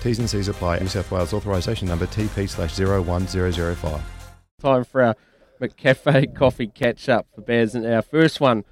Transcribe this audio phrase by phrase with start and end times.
[0.00, 0.78] T's and C's apply.
[0.78, 4.02] New South Wales authorisation number TP slash 01005.
[4.60, 5.16] Time for our
[5.60, 8.64] McCafe coffee catch up for Baz and our first one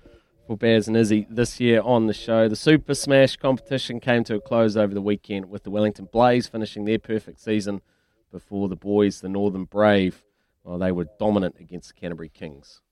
[0.47, 2.49] for Baz and Izzy this year on the show.
[2.49, 6.49] The Super Smash competition came to a close over the weekend with the Wellington Blaze
[6.49, 7.83] finishing their perfect season
[8.31, 10.25] before the boys, the Northern Brave,
[10.69, 12.83] well, they were dominant against the Canterbury Kings.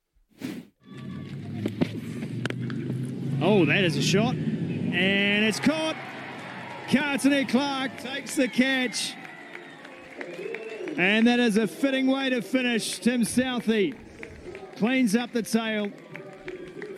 [3.43, 4.35] Oh, that is a shot.
[4.35, 5.95] And it's caught.
[6.89, 9.15] Katene Clarke takes the catch.
[10.97, 13.01] And that is a fitting way to finish.
[13.01, 13.95] Tim Southee
[14.77, 15.91] cleans up the tail.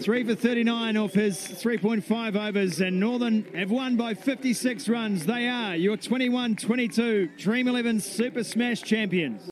[0.00, 5.26] Three for 39 off his 3.5 overs, and Northern have won by 56 runs.
[5.26, 9.50] They are your 21 22 Dream 11 Super Smash champions.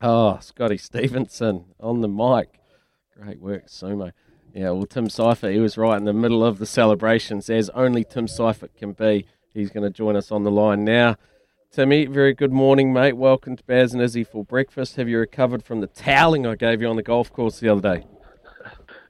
[0.00, 2.58] Oh, Scotty Stevenson on the mic.
[3.16, 4.12] Great work, Sumo.
[4.54, 8.04] Yeah, well, Tim Seifert, he was right in the middle of the celebrations, as only
[8.04, 9.26] Tim Seifert can be.
[9.52, 11.16] He's going to join us on the line now.
[11.72, 13.16] Timmy, very good morning, mate.
[13.16, 14.94] Welcome to Baz and Izzy for breakfast.
[14.94, 17.80] Have you recovered from the toweling I gave you on the golf course the other
[17.80, 18.06] day?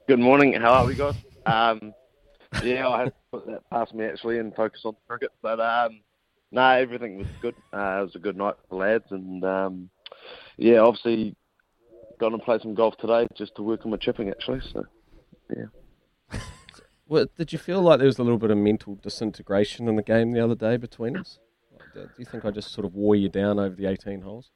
[0.09, 0.55] Good morning.
[0.55, 1.17] How are we, guys?
[1.45, 1.93] Um,
[2.63, 5.33] yeah, I had to put that past me actually and focus on cricket.
[5.43, 6.01] But um,
[6.53, 7.55] no, everything was good.
[7.71, 9.91] Uh, it was a good night for the lads, and um,
[10.57, 11.37] yeah, obviously
[12.19, 14.63] going to play some golf today just to work on my chipping actually.
[14.73, 14.87] So
[15.51, 16.39] yeah.
[17.09, 20.03] well, did you feel like there was a little bit of mental disintegration in the
[20.03, 21.39] game the other day between us?
[21.95, 24.51] Do you think I just sort of wore you down over the 18 holes?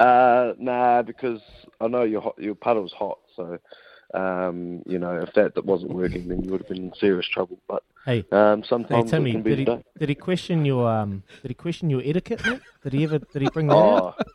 [0.00, 1.40] Uh, nah, because
[1.80, 3.58] I know your hot, your putter was hot, so
[4.14, 7.28] um, you know if that, that wasn't working, then you would have been in serious
[7.28, 7.60] trouble.
[7.68, 9.64] But hey, um, sometimes hey, Timmy, did he,
[9.98, 12.44] did he question your um, did he question your etiquette?
[12.44, 12.60] Mate?
[12.82, 14.26] Did he ever did he bring that oh, out?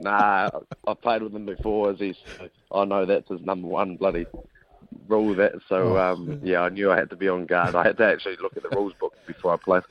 [0.00, 0.50] Nah,
[0.86, 1.90] I've played with him before.
[1.90, 2.16] As he's,
[2.72, 4.26] I know that's his number one bloody
[5.08, 5.34] rule.
[5.34, 6.12] That so Oh.
[6.14, 7.74] um, yeah, I knew I had to be on guard.
[7.74, 9.82] I had to actually look at the rules book before I played.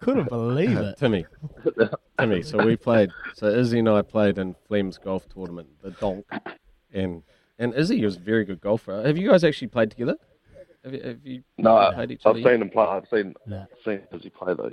[0.00, 0.96] Couldn't believe it.
[0.98, 1.26] Timmy.
[2.18, 6.24] Timmy, so we played, so Izzy and I played in Flem's golf tournament, the Donk,
[6.92, 7.22] and
[7.58, 9.02] and Izzy was a very good golfer.
[9.04, 10.16] Have you guys actually played together?
[10.84, 12.50] Have you, have you No, played each I've other yet?
[12.52, 12.84] seen him play.
[12.84, 13.64] I've seen No.
[13.84, 14.70] seen as he play though.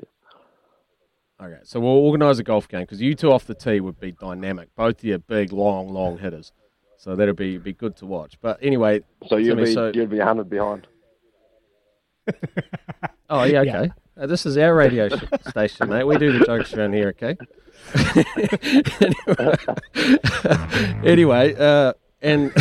[1.39, 1.45] Yeah.
[1.45, 4.11] Okay, so we'll organise a golf game because you two off the tee would be
[4.11, 4.69] dynamic.
[4.75, 6.51] Both of you big, long, long hitters,
[6.99, 8.37] so that'd be be good to watch.
[8.41, 10.87] But anyway, So you'd Timmy, be so- you'd be hundred behind.
[13.29, 13.79] oh yeah, Yeah.
[13.81, 13.91] okay.
[14.19, 16.03] Uh, this is our radio sh- station, mate.
[16.03, 17.37] We do the jokes around here, okay?
[21.05, 22.51] anyway, uh, and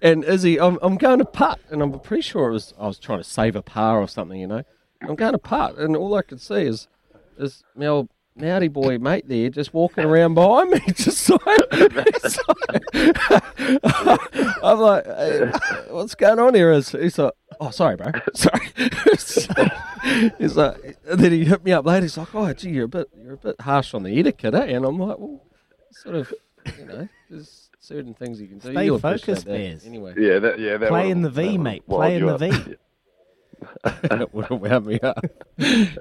[0.00, 2.98] and Izzy, I'm I'm going to putt, and I'm pretty sure it was I was
[2.98, 4.62] trying to save a par or something, you know.
[5.02, 6.88] I'm going to putt, and all I could see is
[7.38, 12.42] is my old Naughty boy mate there just walking around behind me, just so, so
[14.62, 15.52] I'm like, hey,
[15.90, 16.72] what's going on here?
[16.72, 18.66] Is he's like, oh, sorry, bro, sorry.
[20.38, 22.02] he's like, and then he hit me up later.
[22.02, 24.64] He's like, oh, gee, you're a bit, you're a bit harsh on the etiquette, eh?
[24.64, 25.42] And I'm like, well,
[25.90, 26.32] sort of,
[26.78, 28.72] you know, there's certain things you can do.
[28.72, 29.52] Stay You'll focused, that.
[29.58, 29.86] Baz.
[29.86, 30.76] Anyway, Yeah, that, yeah.
[30.76, 31.82] That Play in the V, mate.
[31.86, 32.40] wild Play in the up.
[32.40, 32.76] V.
[33.84, 35.24] that would have wound me up.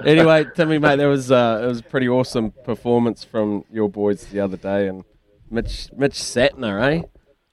[0.05, 4.25] anyway, Timmy, mate, that was uh, it was a pretty awesome performance from your boys
[4.27, 5.03] the other day, and
[5.49, 7.01] Mitch Mitch Santner, eh?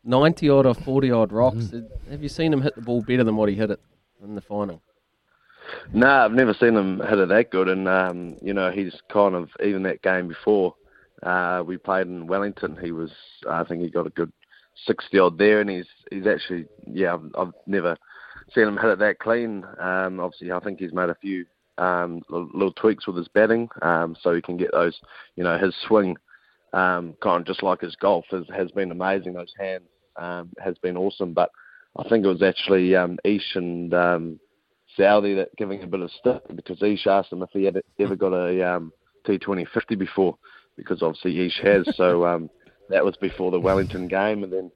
[0.04, 1.66] Ninety odd or forty odd rocks.
[1.66, 1.88] Mm.
[2.10, 3.80] Have you seen him hit the ball better than what he hit it
[4.22, 4.82] in the final?
[5.92, 9.34] No, I've never seen him hit it that good, and um, you know he's kind
[9.34, 10.74] of even that game before
[11.22, 12.78] uh, we played in Wellington.
[12.80, 13.10] He was,
[13.48, 14.32] I think, he got a good
[14.86, 17.96] sixty odd there, and he's he's actually, yeah, I've, I've never
[18.54, 19.64] seen him hit it that clean.
[19.80, 21.44] Um, obviously, I think he's made a few
[21.78, 24.98] um, little, tweaks with his batting, um, so he can get those,
[25.36, 26.16] you know, his swing,
[26.72, 29.34] um, kind of just like his golf has, has been amazing.
[29.34, 29.84] Those hands
[30.16, 31.50] um, has been awesome, but
[31.96, 34.40] I think it was actually um, Ish and um,
[34.98, 38.16] Southee that giving a bit of stick because Ish asked him if he had ever
[38.16, 38.92] got a um,
[39.26, 40.36] T20 50 before,
[40.76, 41.96] because obviously Ish has.
[41.96, 42.50] so um,
[42.88, 44.70] that was before the Wellington game, and then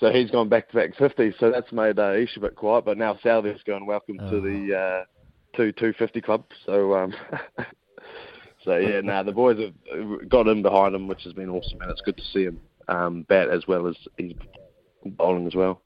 [0.00, 1.34] so he's gone back to back 50.
[1.38, 4.30] So that's made uh, Ish a bit quiet, but now Southee's going welcome oh.
[4.30, 5.04] to the uh,
[5.56, 6.44] two 250 club.
[6.64, 6.94] So.
[6.94, 7.14] Um,
[8.64, 11.80] So yeah, now nah, the boys have got him behind him, which has been awesome,
[11.80, 14.34] and it's good to see him um, bat as well as he's
[15.04, 15.82] bowling as well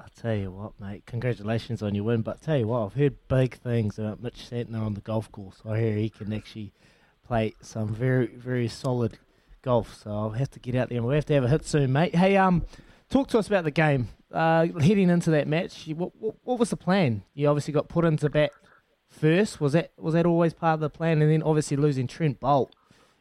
[0.00, 2.22] I tell you what, mate, congratulations on your win.
[2.22, 5.62] But tell you what, I've heard big things about Mitch Santner on the golf course.
[5.68, 6.72] I hear he can actually
[7.26, 9.18] play some very, very solid
[9.62, 9.94] golf.
[10.02, 11.92] So I'll have to get out there and we'll have to have a hit soon,
[11.92, 12.14] mate.
[12.14, 12.64] Hey, um,
[13.08, 14.08] talk to us about the game.
[14.32, 17.22] Uh, heading into that match, what, what, what was the plan?
[17.34, 18.52] You obviously got put into bat
[19.08, 19.60] first.
[19.60, 21.20] Was that was that always part of the plan?
[21.20, 22.70] And then obviously losing Trent Boult,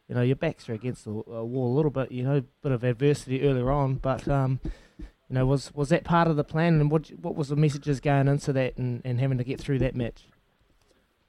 [0.07, 2.11] You know, your backs are against the wall a little bit.
[2.11, 4.59] You know, bit of adversity earlier on, but um,
[4.97, 7.99] you know, was was that part of the plan, and what what was the messages
[7.99, 10.27] going into that, and, and having to get through that match?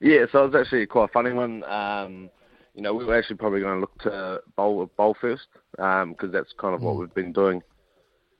[0.00, 1.62] Yeah, so it was actually quite a funny one.
[1.64, 2.30] Um,
[2.74, 6.30] you know, we were actually probably going to look to bowl bowl first because um,
[6.32, 6.84] that's kind of mm.
[6.84, 7.62] what we've been doing.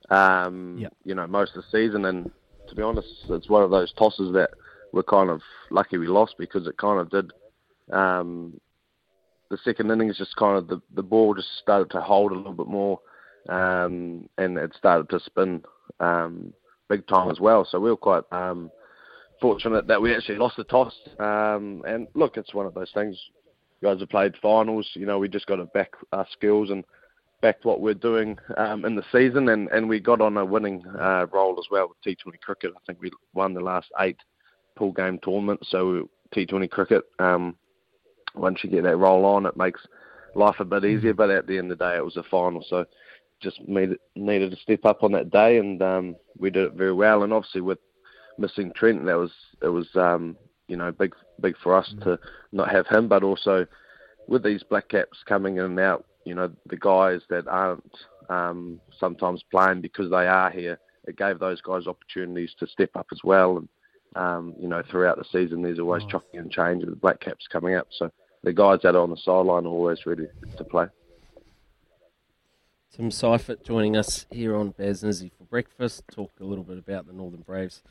[0.09, 0.93] Um, yep.
[1.03, 2.31] You know, most of the season, and
[2.67, 4.51] to be honest, it's one of those tosses that
[4.93, 7.31] we're kind of lucky we lost because it kind of did.
[7.91, 8.59] Um,
[9.49, 12.53] the second innings just kind of the the ball just started to hold a little
[12.53, 12.99] bit more
[13.49, 15.63] um, and it started to spin
[15.99, 16.53] um,
[16.89, 17.67] big time as well.
[17.69, 18.71] So we were quite um,
[19.39, 20.93] fortunate that we actually lost the toss.
[21.19, 23.17] Um, and look, it's one of those things.
[23.83, 24.87] Guys have played finals.
[24.93, 26.83] You know, we just got to back our skills and
[27.41, 30.83] back what we're doing um, in the season, and, and we got on a winning
[30.99, 32.71] uh, roll as well with T20 cricket.
[32.75, 34.17] I think we won the last eight
[34.75, 35.67] pool game tournaments.
[35.69, 37.55] So T20 cricket, um,
[38.35, 39.81] once you get that roll on, it makes
[40.35, 41.13] life a bit easier.
[41.13, 42.85] But at the end of the day, it was a final, so
[43.41, 46.73] just made it, needed to step up on that day, and um, we did it
[46.73, 47.23] very well.
[47.23, 47.79] And obviously, with
[48.37, 49.31] missing Trent, that was
[49.61, 50.37] it was um,
[50.71, 52.09] you know big big for us mm-hmm.
[52.09, 52.19] to
[52.53, 53.67] not have him, but also
[54.27, 57.95] with these black caps coming in and out, you know the guys that aren't
[58.29, 63.07] um, sometimes playing because they are here, it gave those guys opportunities to step up
[63.11, 63.57] as well.
[63.57, 63.67] And
[64.15, 66.09] um, you know throughout the season, there's always oh.
[66.09, 68.09] chopping and change with the black caps coming up, so
[68.43, 70.27] the guys that are on the sideline are always ready
[70.57, 70.85] to play.
[72.95, 76.03] Tim Seifert joining us here on Baz Nizzy for breakfast.
[76.11, 77.81] Talk a little bit about the Northern Braves'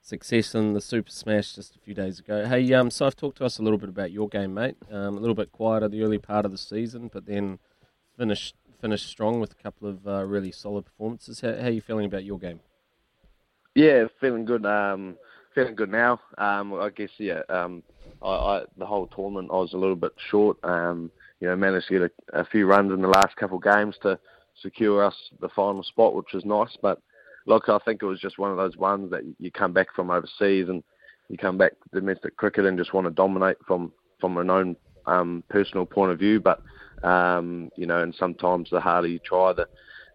[0.00, 2.46] success in the Super Smash just a few days ago.
[2.46, 4.76] Hey, um, Seif, talk to us a little bit about your game, mate.
[4.90, 7.58] Um, a little bit quieter the early part of the season, but then
[8.16, 11.40] finished finished strong with a couple of uh, really solid performances.
[11.40, 12.60] How, how, are you feeling about your game?
[13.74, 14.64] Yeah, feeling good.
[14.64, 15.16] Um,
[15.54, 16.20] feeling good now.
[16.38, 17.42] Um, I guess yeah.
[17.48, 17.82] Um,
[18.22, 20.56] I, I, the whole tournament I was a little bit short.
[20.64, 21.10] Um,
[21.40, 23.96] you know, managed to get a, a few runs in the last couple of games
[24.02, 24.18] to
[24.60, 26.76] secure us the final spot, which was nice.
[26.80, 27.00] But
[27.50, 30.08] look, I think it was just one of those ones that you come back from
[30.08, 30.82] overseas and
[31.28, 34.76] you come back to domestic cricket and just want to dominate from from an own
[35.06, 36.40] um, personal point of view.
[36.40, 36.62] But
[37.02, 39.66] um, you know, and sometimes the harder you try, the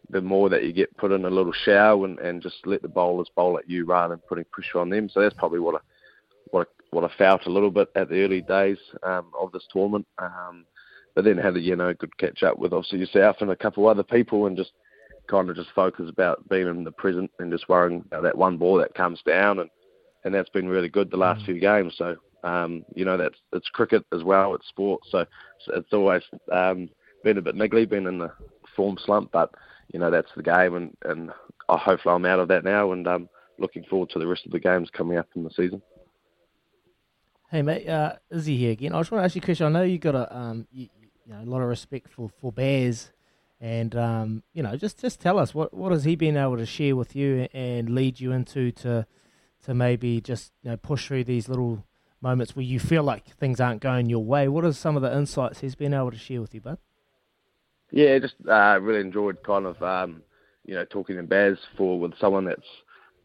[0.10, 2.88] the more that you get put in a little shower and, and just let the
[2.88, 5.10] bowlers bowl at you rather than putting pressure on them.
[5.10, 5.80] So that's probably what I
[6.52, 9.68] what I, what I felt a little bit at the early days um, of this
[9.74, 10.08] tournament.
[10.20, 10.66] Um,
[11.16, 13.88] but then had a you know good catch up with obviously yourself and a couple
[13.88, 14.72] other people and just
[15.28, 18.58] kind of just focus about being in the present and just worrying about that one
[18.58, 19.70] ball that comes down and
[20.24, 21.46] and that's been really good the last mm.
[21.46, 21.94] few games.
[21.98, 25.02] So um, you know that's it's cricket as well, it's sport.
[25.10, 25.26] So,
[25.70, 26.90] it's always um,
[27.24, 28.32] been a bit niggly, been in the
[28.76, 29.54] form slump, but
[29.92, 31.32] you know that's the game, and and
[31.70, 34.52] I hopefully I'm out of that now, and um, looking forward to the rest of
[34.52, 35.82] the games coming up in the season.
[37.50, 38.94] Hey mate, uh, Izzy here again.
[38.94, 39.66] I just want to ask you a question.
[39.66, 40.90] I know you got a um, you,
[41.26, 43.12] you know, a lot of respect for, for Baz.
[43.62, 46.66] And um, you know, just just tell us what what has he been able to
[46.66, 49.06] share with you and lead you into to
[49.64, 51.86] to maybe just you know push through these little
[52.22, 54.48] moments where you feel like things aren't going your way.
[54.48, 56.78] What are some of the insights he's been able to share with you, bud?
[57.92, 60.22] Yeah, just uh, really enjoyed kind of um,
[60.66, 62.62] you know talking to Baz for with someone that's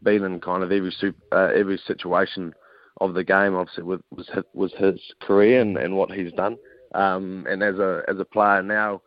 [0.03, 2.53] been in kind of every super, uh, every situation
[2.99, 3.55] of the game.
[3.55, 6.57] Obviously, with, was his, was his career and, and what he's done.
[6.93, 9.01] Um, and as a as a player now,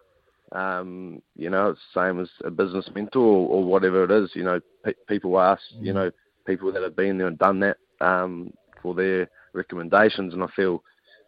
[0.55, 4.31] um, you know, it's the same as a business mentor or, or whatever it is.
[4.35, 5.97] You know, pe- people ask, you mm.
[5.97, 6.11] know,
[6.47, 10.83] people that have been there and done that um, for their recommendations, and I feel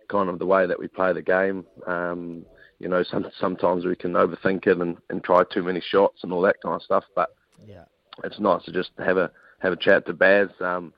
[0.09, 1.65] kind of the way that we play the game.
[1.87, 2.47] Um,
[2.79, 6.33] you know, some, sometimes we can overthink it and, and try too many shots and
[6.33, 7.05] all that kind of stuff.
[7.15, 7.31] But
[7.67, 7.85] Yeah.
[8.23, 9.31] it's nice to just have a
[9.61, 10.93] have a chat to Baz um,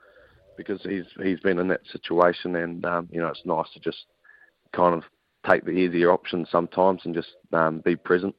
[0.56, 4.04] because he's he's been in that situation, and um, you know, it's nice to just
[4.75, 5.04] kind of
[5.48, 8.34] take the easier option sometimes and just um, be present.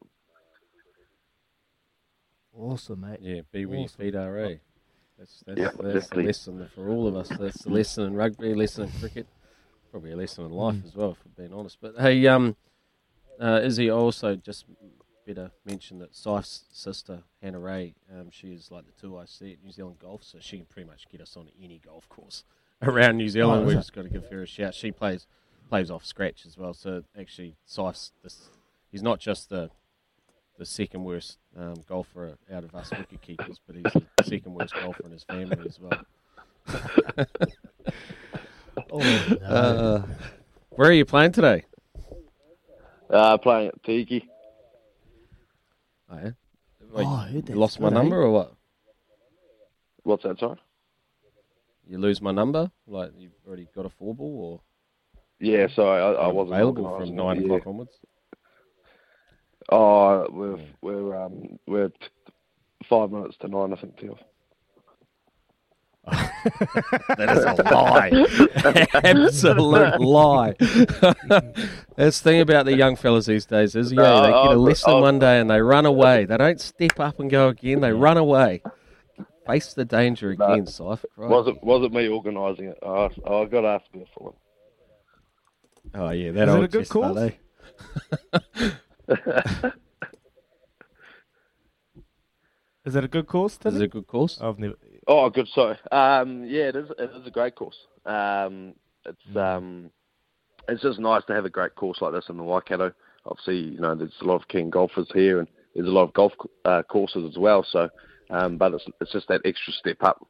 [2.54, 3.20] Awesome, mate.
[3.22, 4.56] Yeah, be where your feet are, eh?
[5.18, 7.30] That's, that's, Yeah, that's the lesson for all of us.
[7.30, 9.28] That's the lesson in rugby, lesson in cricket,
[9.92, 11.78] probably a lesson in life as well, if I'm being honest.
[11.82, 12.56] But hey, um,
[13.40, 14.66] uh, Izzy, I also just
[15.26, 19.54] better mention that Sife's sister, Hannah Ray, um, she is like the two I see
[19.54, 22.44] at New Zealand Golf, so she can pretty much get us on any golf course
[22.82, 23.64] around New Zealand.
[23.64, 24.74] Oh, We've just got to give her a shout.
[24.74, 25.28] She plays
[25.70, 28.50] plays off scratch as well, so actually Sife's this,
[28.92, 29.70] he's not just the
[30.58, 34.74] the second worst um, golfer out of us wicket keepers, but he's the second worst
[34.74, 36.06] golfer in his family as well.
[38.92, 39.00] Oh,
[39.42, 39.46] no.
[39.46, 40.04] Uh,
[40.70, 41.66] where are you playing today?
[43.10, 44.30] Uh, playing at Tiki.
[46.10, 46.32] Oh, yeah?
[46.94, 48.02] Wait, Oh, I heard you that's lost my good, eh?
[48.02, 48.54] number or what?
[50.04, 50.58] What's that, sorry?
[51.88, 52.72] You lose my number?
[52.88, 54.62] Like you've already got a four ball or
[55.40, 57.46] Yeah, sorry, I, I wasn't available from it, nine yeah.
[57.46, 57.92] o'clock onwards?
[59.72, 62.08] Oh, we're we're um we're t-
[62.90, 64.18] five minutes to nine, I think, Teal.
[67.18, 68.88] That is a lie.
[69.04, 70.54] Absolute lie.
[71.98, 74.40] That's the thing about the young fellas these days is, yeah, No, they get a
[74.52, 76.26] I'll- lesson I'll- one day and they run away.
[76.26, 77.82] They don't step up and go again.
[77.82, 78.62] They run away.
[79.46, 80.46] Face the danger No.
[80.54, 81.04] again, Sif.
[81.18, 81.30] Right.
[81.30, 82.78] Wasn't wasn't me organising it.
[82.82, 84.34] Oh, I got asked me for
[85.94, 87.32] Oh yeah, that Is it old a good chestnut, course?
[88.34, 89.74] it.
[92.86, 93.60] Is it a good course?
[93.66, 94.40] Is it a good course?
[94.42, 94.76] I've never.
[95.08, 95.48] oh, good.
[95.50, 95.78] Sorry.
[95.92, 96.90] Um, yeah, it is.
[96.98, 97.76] It is a great course.
[98.06, 98.74] Um,
[99.06, 99.92] it's um,
[100.68, 102.92] it's just nice to have a great course like this in the Waikato.
[103.26, 106.14] Obviously, you know, there's a lot of keen golfers here, and there's a lot of
[106.14, 106.34] golf
[106.66, 107.66] uh, courses as well.
[107.70, 107.90] So,
[108.30, 110.26] um, but it's it's just that extra step up.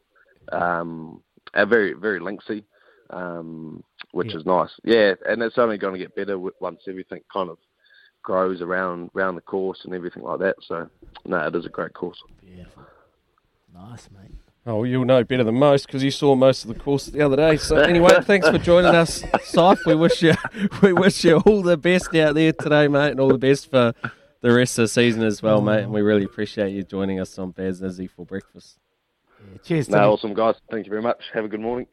[0.51, 1.21] Um,
[1.53, 2.63] and very very linksy,
[3.09, 4.37] um, which Yeah.
[4.39, 4.71] is nice.
[4.83, 7.57] Yeah, and it's only going to get better once everything kind of
[8.21, 10.55] grows around around the course and everything like that.
[10.61, 10.89] So,
[11.25, 12.21] no, it is a great course.
[12.41, 12.83] Beautiful.
[13.73, 14.31] Nice, mate.
[14.65, 17.37] Oh, you'll know better than most because you saw most of the course the other
[17.37, 17.57] day.
[17.57, 19.85] So anyway, thanks for joining us, Sif.
[19.85, 20.33] We wish you
[20.83, 23.93] we wish you all the best out there today, mate, and all the best for
[24.41, 25.83] the rest of the season as well, mate.
[25.83, 28.77] And we really appreciate you joining us on Baz and Izzy for breakfast.
[29.51, 30.55] Yeah, cheers, No, awesome guys.
[30.69, 31.23] Thank you very much.
[31.33, 31.87] Have a good morning.